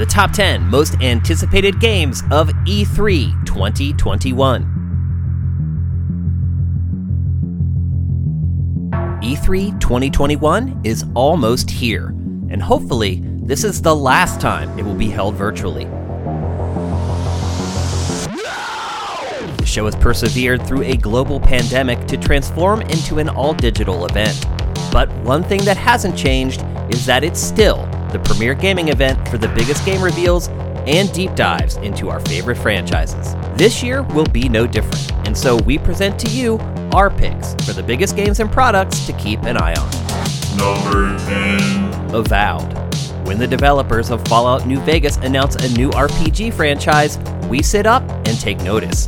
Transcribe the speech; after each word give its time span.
the 0.00 0.06
top 0.06 0.32
10 0.32 0.66
most 0.66 0.98
anticipated 1.02 1.78
games 1.78 2.22
of 2.30 2.48
E3 2.64 3.44
2021. 3.44 4.62
E3 9.22 9.78
2021 9.78 10.80
is 10.84 11.04
almost 11.14 11.70
here, 11.70 12.06
and 12.48 12.62
hopefully, 12.62 13.20
this 13.42 13.62
is 13.62 13.82
the 13.82 13.94
last 13.94 14.40
time 14.40 14.70
it 14.78 14.86
will 14.86 14.94
be 14.94 15.10
held 15.10 15.34
virtually. 15.34 15.84
The 19.58 19.66
show 19.66 19.84
has 19.84 19.96
persevered 19.96 20.66
through 20.66 20.84
a 20.84 20.96
global 20.96 21.38
pandemic 21.38 22.06
to 22.06 22.16
transform 22.16 22.80
into 22.80 23.18
an 23.18 23.28
all 23.28 23.52
digital 23.52 24.06
event. 24.06 24.46
But 24.90 25.10
one 25.24 25.42
thing 25.42 25.62
that 25.66 25.76
hasn't 25.76 26.16
changed 26.16 26.64
is 26.88 27.04
that 27.04 27.22
it's 27.22 27.38
still 27.38 27.86
the 28.10 28.18
premier 28.18 28.54
gaming 28.54 28.88
event 28.88 29.28
for 29.28 29.38
the 29.38 29.48
biggest 29.48 29.84
game 29.84 30.02
reveals 30.02 30.48
and 30.86 31.12
deep 31.12 31.34
dives 31.34 31.76
into 31.76 32.10
our 32.10 32.20
favorite 32.20 32.56
franchises. 32.56 33.34
This 33.56 33.82
year 33.82 34.02
will 34.02 34.26
be 34.26 34.48
no 34.48 34.66
different, 34.66 35.12
and 35.26 35.36
so 35.36 35.56
we 35.58 35.78
present 35.78 36.18
to 36.20 36.28
you 36.28 36.58
our 36.92 37.10
picks 37.10 37.54
for 37.66 37.72
the 37.72 37.82
biggest 37.82 38.16
games 38.16 38.40
and 38.40 38.50
products 38.50 39.06
to 39.06 39.12
keep 39.14 39.42
an 39.44 39.56
eye 39.56 39.74
on. 39.74 40.56
Number 40.56 41.16
10. 41.26 42.14
Avowed. 42.14 42.72
When 43.26 43.38
the 43.38 43.46
developers 43.46 44.10
of 44.10 44.26
Fallout 44.26 44.66
New 44.66 44.80
Vegas 44.80 45.16
announce 45.18 45.54
a 45.56 45.68
new 45.74 45.90
RPG 45.90 46.52
franchise, 46.54 47.18
we 47.48 47.62
sit 47.62 47.86
up 47.86 48.02
and 48.26 48.38
take 48.40 48.60
notice. 48.62 49.06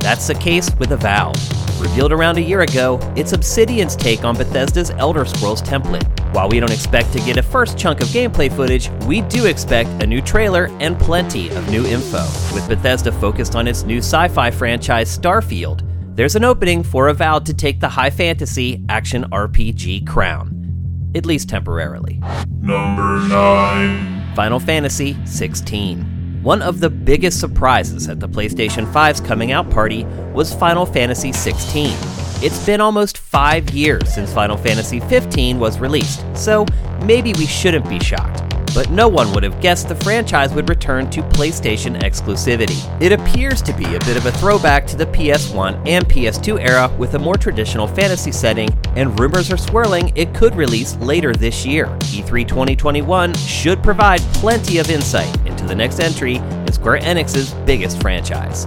That's 0.00 0.26
the 0.26 0.34
case 0.34 0.70
with 0.78 0.92
Avowed. 0.92 1.61
Revealed 1.82 2.12
around 2.12 2.38
a 2.38 2.40
year 2.40 2.60
ago, 2.60 3.00
it's 3.16 3.32
Obsidian's 3.32 3.96
take 3.96 4.22
on 4.22 4.36
Bethesda's 4.36 4.90
Elder 4.90 5.24
Scrolls 5.24 5.60
template. 5.60 6.04
While 6.32 6.48
we 6.48 6.60
don't 6.60 6.70
expect 6.70 7.12
to 7.12 7.18
get 7.18 7.38
a 7.38 7.42
first 7.42 7.76
chunk 7.76 8.00
of 8.00 8.06
gameplay 8.08 8.54
footage, 8.54 8.88
we 9.04 9.22
do 9.22 9.46
expect 9.46 9.90
a 10.00 10.06
new 10.06 10.22
trailer 10.22 10.68
and 10.78 10.96
plenty 10.96 11.50
of 11.50 11.68
new 11.70 11.84
info. 11.84 12.22
With 12.54 12.68
Bethesda 12.68 13.10
focused 13.10 13.56
on 13.56 13.66
its 13.66 13.82
new 13.82 13.98
sci 13.98 14.28
fi 14.28 14.48
franchise 14.52 15.18
Starfield, 15.18 15.82
there's 16.14 16.36
an 16.36 16.44
opening 16.44 16.84
for 16.84 17.08
Avowed 17.08 17.44
to 17.46 17.52
take 17.52 17.80
the 17.80 17.88
high 17.88 18.10
fantasy 18.10 18.84
action 18.88 19.24
RPG 19.32 20.06
crown, 20.06 21.10
at 21.16 21.26
least 21.26 21.48
temporarily. 21.48 22.22
Number 22.60 23.18
9. 23.26 24.34
Final 24.36 24.60
Fantasy 24.60 25.16
16. 25.24 26.11
One 26.42 26.60
of 26.60 26.80
the 26.80 26.90
biggest 26.90 27.38
surprises 27.38 28.08
at 28.08 28.18
the 28.18 28.28
PlayStation 28.28 28.84
5's 28.92 29.20
coming 29.20 29.52
out 29.52 29.70
party 29.70 30.02
was 30.34 30.52
Final 30.52 30.84
Fantasy 30.84 31.30
16. 31.30 31.96
It's 32.42 32.66
been 32.66 32.80
almost 32.80 33.18
five 33.18 33.70
years 33.70 34.12
since 34.12 34.32
Final 34.32 34.56
Fantasy 34.56 34.98
15 34.98 35.60
was 35.60 35.78
released, 35.78 36.24
so 36.36 36.66
maybe 37.04 37.32
we 37.34 37.46
shouldn't 37.46 37.88
be 37.88 38.00
shocked 38.00 38.42
but 38.74 38.90
no 38.90 39.08
one 39.08 39.32
would 39.32 39.42
have 39.42 39.60
guessed 39.60 39.88
the 39.88 39.94
franchise 39.96 40.52
would 40.54 40.68
return 40.68 41.10
to 41.10 41.22
PlayStation 41.22 42.00
exclusivity. 42.00 42.80
It 43.02 43.12
appears 43.12 43.60
to 43.62 43.72
be 43.74 43.84
a 43.84 44.00
bit 44.00 44.16
of 44.16 44.26
a 44.26 44.32
throwback 44.32 44.86
to 44.88 44.96
the 44.96 45.06
PS1 45.06 45.86
and 45.86 46.06
PS2 46.06 46.60
era 46.60 46.88
with 46.98 47.14
a 47.14 47.18
more 47.18 47.36
traditional 47.36 47.86
fantasy 47.86 48.32
setting, 48.32 48.70
and 48.96 49.18
rumors 49.18 49.52
are 49.52 49.56
swirling 49.56 50.12
it 50.16 50.34
could 50.34 50.54
release 50.54 50.96
later 50.96 51.34
this 51.34 51.66
year. 51.66 51.86
E3 52.00 52.46
2021 52.46 53.34
should 53.34 53.82
provide 53.82 54.20
plenty 54.32 54.78
of 54.78 54.90
insight 54.90 55.41
into 55.62 55.68
the 55.68 55.76
next 55.76 56.00
entry 56.00 56.36
in 56.36 56.72
Square 56.72 57.00
Enix's 57.00 57.54
biggest 57.64 58.00
franchise. 58.00 58.66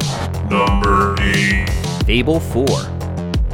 Number 0.50 1.16
8. 1.20 1.70
Fable 2.06 2.40
4. 2.40 2.66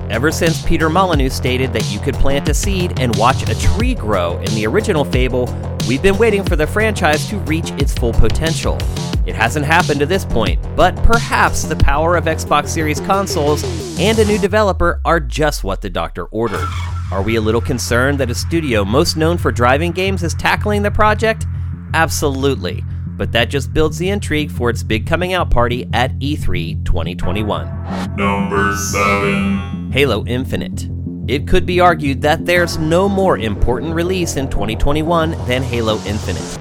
Ever 0.09 0.31
since 0.31 0.63
Peter 0.65 0.89
Molyneux 0.89 1.29
stated 1.29 1.71
that 1.73 1.89
you 1.91 1.99
could 1.99 2.15
plant 2.15 2.49
a 2.49 2.53
seed 2.53 2.99
and 2.99 3.15
watch 3.15 3.49
a 3.49 3.59
tree 3.59 3.95
grow 3.95 4.37
in 4.39 4.53
the 4.55 4.67
original 4.67 5.05
Fable, 5.05 5.45
we've 5.87 6.01
been 6.01 6.17
waiting 6.17 6.43
for 6.43 6.55
the 6.55 6.67
franchise 6.67 7.27
to 7.29 7.37
reach 7.39 7.71
its 7.71 7.93
full 7.93 8.13
potential. 8.13 8.77
It 9.25 9.35
hasn't 9.35 9.65
happened 9.65 9.99
to 10.01 10.05
this 10.05 10.25
point, 10.25 10.59
but 10.75 10.95
perhaps 10.97 11.63
the 11.63 11.75
power 11.77 12.17
of 12.17 12.25
Xbox 12.25 12.67
Series 12.67 12.99
consoles 12.99 13.63
and 13.99 14.19
a 14.19 14.25
new 14.25 14.37
developer 14.37 14.99
are 15.05 15.19
just 15.19 15.63
what 15.63 15.81
the 15.81 15.89
doctor 15.89 16.25
ordered. 16.25 16.67
Are 17.11 17.21
we 17.21 17.37
a 17.37 17.41
little 17.41 17.61
concerned 17.61 18.19
that 18.19 18.31
a 18.31 18.35
studio 18.35 18.83
most 18.83 19.15
known 19.15 19.37
for 19.37 19.51
driving 19.51 19.91
games 19.91 20.23
is 20.23 20.33
tackling 20.33 20.81
the 20.81 20.91
project? 20.91 21.45
Absolutely, 21.93 22.83
but 23.17 23.31
that 23.31 23.49
just 23.49 23.73
builds 23.73 23.97
the 23.97 24.09
intrigue 24.09 24.51
for 24.51 24.69
its 24.69 24.83
big 24.83 25.05
coming 25.05 25.33
out 25.33 25.49
party 25.49 25.87
at 25.93 26.17
E3 26.19 26.83
2021. 26.85 28.15
Number 28.15 28.75
7. 28.75 29.91
Halo 29.91 30.25
Infinite. 30.25 30.87
It 31.27 31.47
could 31.47 31.65
be 31.65 31.79
argued 31.79 32.21
that 32.21 32.45
there's 32.45 32.77
no 32.77 33.07
more 33.07 33.37
important 33.37 33.93
release 33.93 34.37
in 34.37 34.49
2021 34.49 35.31
than 35.45 35.63
Halo 35.63 35.97
Infinite. 36.05 36.59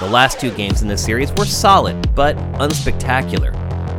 The 0.00 0.08
last 0.08 0.40
two 0.40 0.50
games 0.50 0.82
in 0.82 0.88
the 0.88 0.98
series 0.98 1.32
were 1.32 1.44
solid, 1.44 2.14
but 2.14 2.36
unspectacular. 2.58 3.52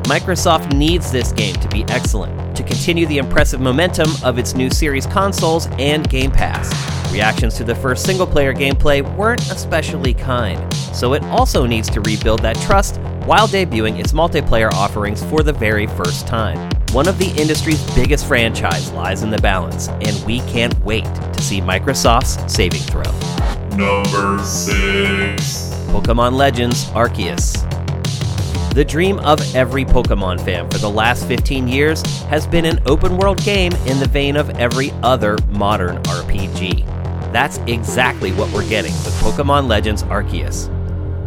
Microsoft 0.04 0.74
needs 0.74 1.12
this 1.12 1.32
game 1.32 1.56
to 1.56 1.68
be 1.70 1.86
excellent 1.86 2.56
to 2.56 2.64
continue 2.64 3.06
the 3.08 3.18
impressive 3.18 3.62
momentum 3.62 4.10
of 4.24 4.38
its 4.38 4.54
new 4.54 4.70
series 4.70 5.06
consoles 5.06 5.68
and 5.80 6.08
Game 6.10 6.32
Pass. 6.32 6.93
Reactions 7.14 7.54
to 7.58 7.64
the 7.64 7.76
first 7.76 8.08
single 8.08 8.26
player 8.26 8.56
gameplay 8.56 9.04
weren't 9.16 9.52
especially 9.52 10.16
kind, 10.16 10.74
so 10.74 11.14
it 11.14 11.24
also 11.26 11.64
needs 11.64 11.88
to 11.92 12.02
rebuild 12.02 12.42
that 12.42 12.58
trust 12.62 13.00
while 13.26 13.48
debuting 13.48 14.00
its 14.00 14.14
multiplayer 14.14 14.72
offerings 14.72 15.24
for 15.26 15.44
the 15.44 15.54
very 15.54 15.86
first 15.86 16.26
time. 16.26 16.72
One 16.92 17.08
of 17.08 17.20
the 17.20 17.30
industry's 17.40 17.80
biggest 17.94 18.26
franchise 18.26 18.92
lies 18.94 19.22
in 19.22 19.30
the 19.30 19.38
balance, 19.38 19.90
and 19.90 20.26
we 20.26 20.40
can't 20.40 20.76
wait 20.84 21.06
to 21.06 21.40
see 21.40 21.62
Microsoft's 21.62 22.52
saving 22.52 22.82
throw. 22.82 23.04
Number 23.78 24.44
6. 24.44 25.70
Pokemon 25.92 26.34
Legends 26.34 26.86
Arceus. 26.86 27.54
The 28.74 28.84
dream 28.84 29.20
of 29.20 29.40
every 29.56 29.86
Pokemon 29.86 30.44
fan 30.44 30.68
for 30.68 30.80
the 30.80 30.90
last 30.90 31.28
15 31.28 31.68
years 31.68 32.02
has 32.24 32.48
been 32.48 32.66
an 32.66 32.80
open 32.88 33.18
world 33.18 33.40
game 33.44 33.72
in 33.86 34.00
the 34.00 34.08
vein 34.08 34.36
of 34.36 34.50
every 34.58 34.90
other 35.04 35.38
modern 35.50 35.98
RPG. 36.06 36.93
That's 37.34 37.58
exactly 37.66 38.32
what 38.32 38.54
we're 38.54 38.70
getting 38.70 38.92
with 38.92 39.20
Pokemon 39.20 39.68
Legends 39.68 40.04
Arceus. 40.04 40.70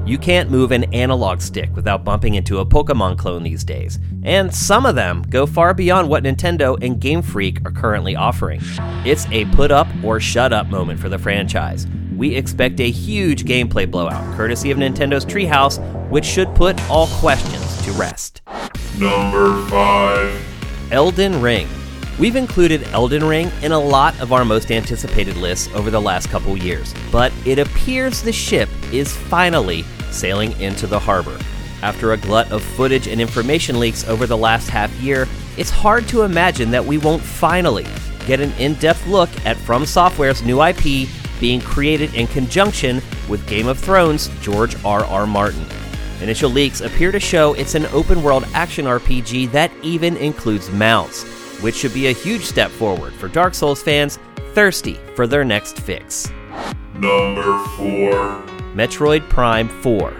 You 0.08 0.18
can't 0.18 0.52
move 0.52 0.70
an 0.70 0.84
analog 0.94 1.40
stick 1.40 1.74
without 1.74 2.04
bumping 2.04 2.36
into 2.36 2.60
a 2.60 2.64
Pokemon 2.64 3.18
clone 3.18 3.42
these 3.42 3.64
days, 3.64 3.98
and 4.22 4.54
some 4.54 4.86
of 4.86 4.94
them 4.94 5.22
go 5.28 5.46
far 5.46 5.74
beyond 5.74 6.08
what 6.08 6.22
Nintendo 6.22 6.80
and 6.80 7.00
Game 7.00 7.22
Freak 7.22 7.66
are 7.66 7.72
currently 7.72 8.14
offering. 8.14 8.60
It's 9.04 9.26
a 9.32 9.46
put 9.46 9.72
up 9.72 9.88
or 10.04 10.20
shut 10.20 10.52
up 10.52 10.68
moment 10.68 11.00
for 11.00 11.08
the 11.08 11.18
franchise. 11.18 11.88
We 12.14 12.36
expect 12.36 12.78
a 12.78 12.88
huge 12.88 13.44
gameplay 13.44 13.90
blowout, 13.90 14.32
courtesy 14.36 14.70
of 14.70 14.78
Nintendo's 14.78 15.26
Treehouse, 15.26 15.80
which 16.08 16.24
should 16.24 16.54
put 16.54 16.80
all 16.88 17.08
questions 17.08 17.84
to 17.84 17.90
rest. 17.94 18.42
Number 18.96 19.60
5. 19.66 20.92
Elden 20.92 21.42
Ring. 21.42 21.66
We've 22.18 22.36
included 22.36 22.82
Elden 22.88 23.24
Ring 23.24 23.52
in 23.62 23.72
a 23.72 23.78
lot 23.78 24.18
of 24.20 24.32
our 24.32 24.42
most 24.42 24.70
anticipated 24.70 25.36
lists 25.36 25.68
over 25.74 25.90
the 25.90 26.00
last 26.00 26.30
couple 26.30 26.56
years, 26.56 26.94
but 27.12 27.30
it 27.44 27.58
appears 27.58 28.22
the 28.22 28.32
ship 28.32 28.70
is 28.90 29.14
finally 29.14 29.82
sailing 30.10 30.58
into 30.58 30.86
the 30.86 30.98
harbor. 30.98 31.38
After 31.82 32.12
a 32.12 32.16
glut 32.16 32.50
of 32.50 32.62
footage 32.62 33.06
and 33.06 33.20
information 33.20 33.78
leaks 33.78 34.08
over 34.08 34.26
the 34.26 34.36
last 34.36 34.70
half 34.70 34.90
year, 34.94 35.28
it's 35.58 35.68
hard 35.68 36.08
to 36.08 36.22
imagine 36.22 36.70
that 36.70 36.84
we 36.84 36.96
won't 36.96 37.22
finally 37.22 37.86
get 38.26 38.40
an 38.40 38.52
in 38.52 38.74
depth 38.74 39.06
look 39.06 39.28
at 39.44 39.58
From 39.58 39.84
Software's 39.84 40.42
new 40.42 40.62
IP 40.62 41.08
being 41.38 41.60
created 41.60 42.14
in 42.14 42.26
conjunction 42.28 43.02
with 43.28 43.46
Game 43.46 43.68
of 43.68 43.78
Thrones' 43.78 44.30
George 44.40 44.82
R. 44.86 45.04
R. 45.04 45.26
Martin. 45.26 45.66
Initial 46.22 46.50
leaks 46.50 46.80
appear 46.80 47.12
to 47.12 47.20
show 47.20 47.52
it's 47.54 47.74
an 47.74 47.84
open 47.86 48.22
world 48.22 48.46
action 48.54 48.86
RPG 48.86 49.52
that 49.52 49.70
even 49.82 50.16
includes 50.16 50.70
mounts, 50.70 51.26
which 51.60 51.74
should 51.74 51.94
be 51.94 52.08
a 52.08 52.12
huge 52.12 52.42
step 52.42 52.70
forward 52.70 53.12
for 53.14 53.28
Dark 53.28 53.54
Souls 53.54 53.82
fans 53.82 54.18
thirsty 54.52 54.94
for 55.14 55.26
their 55.26 55.44
next 55.44 55.78
fix. 55.80 56.30
Number 56.94 57.58
4. 57.76 58.42
Metroid 58.74 59.28
Prime 59.28 59.68
4. 59.68 60.14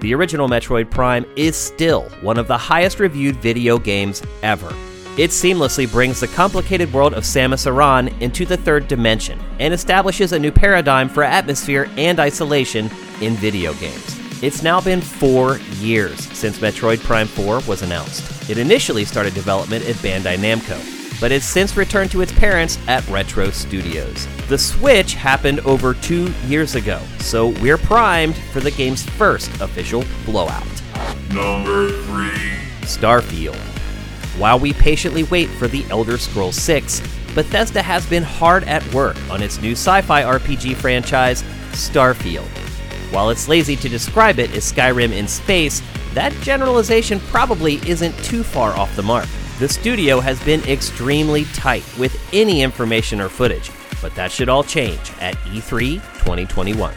The 0.00 0.14
original 0.14 0.48
Metroid 0.48 0.90
Prime 0.90 1.24
is 1.34 1.56
still 1.56 2.10
one 2.20 2.38
of 2.38 2.46
the 2.46 2.58
highest 2.58 3.00
reviewed 3.00 3.36
video 3.36 3.78
games 3.78 4.22
ever. 4.42 4.74
It 5.16 5.30
seamlessly 5.30 5.90
brings 5.90 6.20
the 6.20 6.28
complicated 6.28 6.92
world 6.92 7.14
of 7.14 7.22
Samus 7.22 7.66
Aran 7.66 8.08
into 8.20 8.44
the 8.44 8.56
third 8.56 8.88
dimension 8.88 9.38
and 9.60 9.72
establishes 9.72 10.32
a 10.32 10.38
new 10.38 10.50
paradigm 10.50 11.08
for 11.08 11.22
atmosphere 11.22 11.88
and 11.96 12.18
isolation 12.18 12.90
in 13.20 13.34
video 13.34 13.72
games. 13.74 14.23
It's 14.42 14.62
now 14.62 14.80
been 14.80 15.00
four 15.00 15.58
years 15.78 16.20
since 16.36 16.58
Metroid 16.58 17.02
Prime 17.02 17.26
4 17.26 17.60
was 17.60 17.82
announced. 17.82 18.50
It 18.50 18.58
initially 18.58 19.04
started 19.04 19.32
development 19.32 19.86
at 19.86 19.94
Bandai 19.96 20.36
Namco, 20.36 21.20
but 21.20 21.30
has 21.30 21.44
since 21.44 21.76
returned 21.76 22.10
to 22.10 22.20
its 22.20 22.32
parents 22.32 22.78
at 22.86 23.06
Retro 23.08 23.50
Studios. 23.50 24.26
The 24.48 24.58
Switch 24.58 25.14
happened 25.14 25.60
over 25.60 25.94
two 25.94 26.30
years 26.46 26.74
ago, 26.74 27.00
so 27.20 27.48
we're 27.60 27.78
primed 27.78 28.36
for 28.52 28.60
the 28.60 28.72
game's 28.72 29.04
first 29.04 29.48
official 29.60 30.04
blowout. 30.26 30.66
Number 31.32 31.90
3. 31.90 32.28
Starfield. 32.82 33.56
While 34.38 34.58
we 34.58 34.72
patiently 34.72 35.22
wait 35.24 35.48
for 35.48 35.68
The 35.68 35.86
Elder 35.90 36.18
Scrolls 36.18 36.56
6, 36.56 37.00
Bethesda 37.34 37.82
has 37.82 38.04
been 38.06 38.22
hard 38.24 38.64
at 38.64 38.84
work 38.92 39.16
on 39.30 39.42
its 39.42 39.60
new 39.62 39.72
sci 39.72 40.02
fi 40.02 40.22
RPG 40.22 40.76
franchise, 40.76 41.42
Starfield. 41.72 42.63
While 43.10 43.30
it's 43.30 43.48
lazy 43.48 43.76
to 43.76 43.88
describe 43.88 44.38
it 44.38 44.54
as 44.54 44.72
Skyrim 44.72 45.12
in 45.12 45.28
space, 45.28 45.82
that 46.14 46.32
generalization 46.42 47.20
probably 47.20 47.76
isn't 47.88 48.16
too 48.24 48.42
far 48.42 48.72
off 48.72 48.94
the 48.96 49.02
mark. 49.02 49.26
The 49.58 49.68
studio 49.68 50.20
has 50.20 50.42
been 50.44 50.62
extremely 50.64 51.44
tight 51.46 51.84
with 51.98 52.16
any 52.32 52.62
information 52.62 53.20
or 53.20 53.28
footage, 53.28 53.70
but 54.02 54.14
that 54.16 54.32
should 54.32 54.48
all 54.48 54.64
change 54.64 55.12
at 55.20 55.34
E 55.46 55.60
E3 55.60 55.94
2021. 56.20 56.94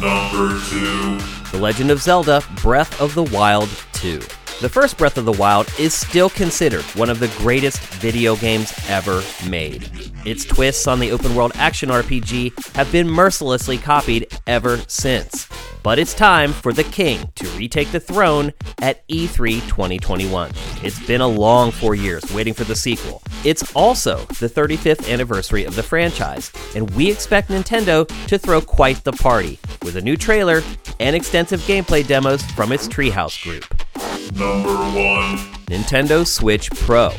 Number 0.00 0.58
2. 0.70 1.18
The 1.52 1.58
Legend 1.60 1.90
of 1.90 2.00
Zelda 2.00 2.42
Breath 2.62 3.00
of 3.00 3.14
the 3.14 3.24
Wild 3.24 3.68
2. 3.92 4.20
The 4.60 4.68
first 4.68 4.96
Breath 4.96 5.18
of 5.18 5.24
the 5.24 5.32
Wild 5.32 5.68
is 5.78 5.92
still 5.92 6.30
considered 6.30 6.84
one 6.94 7.10
of 7.10 7.18
the 7.18 7.32
greatest 7.38 7.80
video 7.94 8.36
games 8.36 8.72
ever 8.88 9.22
made. 9.48 9.90
Its 10.24 10.44
twists 10.44 10.86
on 10.86 11.00
the 11.00 11.10
open 11.10 11.34
world 11.34 11.52
action 11.56 11.88
RPG 11.88 12.74
have 12.76 12.92
been 12.92 13.10
mercilessly 13.10 13.76
copied 13.76 14.28
ever 14.46 14.78
since. 14.86 15.48
But 15.82 15.98
it's 15.98 16.14
time 16.14 16.52
for 16.52 16.72
the 16.72 16.84
king 16.84 17.32
to 17.34 17.48
retake 17.58 17.90
the 17.90 17.98
throne 17.98 18.52
at 18.80 19.02
E 19.08 19.26
E3 19.26 19.66
2021. 19.66 20.52
It's 20.84 21.04
been 21.06 21.20
a 21.20 21.26
long 21.26 21.72
four 21.72 21.96
years 21.96 22.22
waiting 22.32 22.54
for 22.54 22.62
the 22.62 22.76
sequel. 22.76 23.20
It's 23.44 23.74
also 23.74 24.18
the 24.38 24.48
35th 24.48 25.12
anniversary 25.12 25.64
of 25.64 25.74
the 25.74 25.82
franchise, 25.82 26.52
and 26.76 26.88
we 26.90 27.10
expect 27.10 27.48
Nintendo 27.48 28.06
to 28.28 28.38
throw 28.38 28.60
quite 28.60 29.02
the 29.02 29.12
party 29.12 29.58
with 29.82 29.96
a 29.96 30.00
new 30.00 30.16
trailer 30.16 30.62
and 31.00 31.16
extensive 31.16 31.60
gameplay 31.62 32.06
demos 32.06 32.42
from 32.52 32.70
its 32.70 32.86
Treehouse 32.86 33.42
group. 33.42 33.81
Number 34.30 34.74
1. 34.74 35.36
Nintendo 35.66 36.26
Switch 36.26 36.70
Pro. 36.70 37.12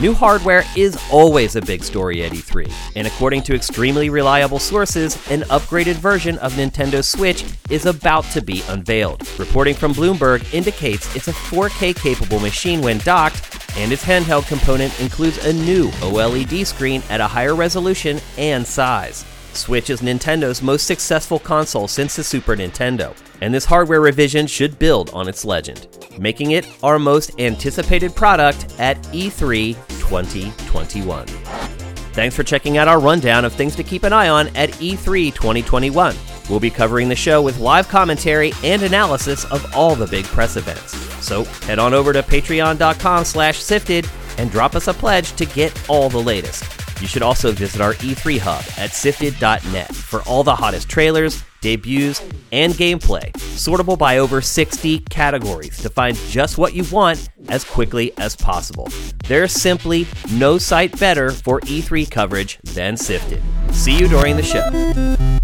New 0.00 0.14
hardware 0.14 0.64
is 0.76 0.96
always 1.10 1.56
a 1.56 1.60
big 1.60 1.82
story 1.82 2.24
at 2.24 2.32
E3, 2.32 2.72
and 2.96 3.06
according 3.06 3.42
to 3.42 3.54
extremely 3.54 4.10
reliable 4.10 4.58
sources, 4.60 5.16
an 5.30 5.42
upgraded 5.42 5.96
version 5.96 6.38
of 6.38 6.52
Nintendo 6.54 7.04
Switch 7.04 7.44
is 7.68 7.84
about 7.84 8.24
to 8.26 8.40
be 8.40 8.62
unveiled. 8.68 9.28
Reporting 9.38 9.74
from 9.74 9.92
Bloomberg 9.92 10.54
indicates 10.54 11.14
it's 11.16 11.28
a 11.28 11.32
4K 11.32 11.94
capable 11.96 12.38
machine 12.38 12.80
when 12.80 12.98
docked, 12.98 13.42
and 13.76 13.92
its 13.92 14.04
handheld 14.04 14.46
component 14.46 14.98
includes 15.00 15.44
a 15.44 15.52
new 15.52 15.88
OLED 16.00 16.64
screen 16.64 17.02
at 17.10 17.20
a 17.20 17.26
higher 17.26 17.54
resolution 17.54 18.20
and 18.36 18.66
size. 18.66 19.24
Switch 19.58 19.90
is 19.90 20.00
Nintendo's 20.00 20.62
most 20.62 20.86
successful 20.86 21.38
console 21.38 21.88
since 21.88 22.14
the 22.14 22.22
Super 22.22 22.56
Nintendo, 22.56 23.14
and 23.40 23.52
this 23.52 23.64
hardware 23.64 24.00
revision 24.00 24.46
should 24.46 24.78
build 24.78 25.10
on 25.10 25.28
its 25.28 25.44
legend, 25.44 25.88
making 26.18 26.52
it 26.52 26.66
our 26.84 26.98
most 26.98 27.38
anticipated 27.40 28.14
product 28.14 28.74
at 28.78 28.96
E 29.12 29.28
E3 29.28 29.74
2021. 29.98 31.26
Thanks 31.26 32.36
for 32.36 32.44
checking 32.44 32.78
out 32.78 32.88
our 32.88 33.00
rundown 33.00 33.44
of 33.44 33.52
things 33.52 33.74
to 33.76 33.82
keep 33.82 34.04
an 34.04 34.12
eye 34.12 34.28
on 34.28 34.46
at 34.56 34.80
E 34.80 34.92
E3 34.94 35.34
2021. 35.34 36.14
We'll 36.48 36.60
be 36.60 36.70
covering 36.70 37.08
the 37.08 37.16
show 37.16 37.42
with 37.42 37.58
live 37.58 37.88
commentary 37.88 38.52
and 38.62 38.82
analysis 38.82 39.44
of 39.46 39.74
all 39.74 39.96
the 39.96 40.06
big 40.06 40.24
press 40.26 40.56
events. 40.56 40.96
So 41.24 41.44
head 41.66 41.78
on 41.80 41.94
over 41.94 42.12
to 42.12 42.22
patreon.com 42.22 43.24
slash 43.24 43.58
sifted 43.58 44.08
and 44.38 44.50
drop 44.50 44.76
us 44.76 44.86
a 44.86 44.94
pledge 44.94 45.32
to 45.32 45.44
get 45.44 45.90
all 45.90 46.08
the 46.08 46.16
latest. 46.22 46.77
You 47.00 47.06
should 47.06 47.22
also 47.22 47.52
visit 47.52 47.80
our 47.80 47.94
E3 47.94 48.38
hub 48.38 48.64
at 48.76 48.92
sifted.net 48.92 49.94
for 49.94 50.22
all 50.22 50.42
the 50.42 50.56
hottest 50.56 50.88
trailers, 50.88 51.42
debuts, 51.60 52.20
and 52.50 52.72
gameplay, 52.74 53.30
sortable 53.32 53.96
by 53.96 54.18
over 54.18 54.40
60 54.40 55.00
categories 55.10 55.78
to 55.78 55.90
find 55.90 56.16
just 56.28 56.58
what 56.58 56.74
you 56.74 56.84
want 56.90 57.28
as 57.48 57.64
quickly 57.64 58.12
as 58.18 58.34
possible. 58.34 58.88
There's 59.26 59.52
simply 59.52 60.06
no 60.32 60.58
site 60.58 60.98
better 60.98 61.30
for 61.30 61.60
E3 61.60 62.10
coverage 62.10 62.58
than 62.64 62.96
Sifted. 62.96 63.42
See 63.72 63.96
you 63.96 64.08
during 64.08 64.36
the 64.36 64.42
show. 64.42 65.37